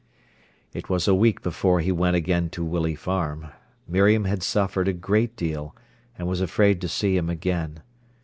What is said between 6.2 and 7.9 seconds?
was afraid to see him again.